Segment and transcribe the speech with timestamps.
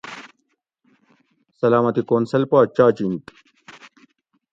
[1.59, 3.25] سلامتی کونسل پا چاجِنت